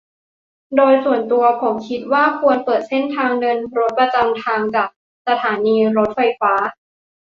[0.75, 4.89] โดยส่วนตัวผมคิดว่าควรเปิดเส้นทางเดินรถประจำทางจาก
[5.27, 6.53] สถานีรถไฟฟ้า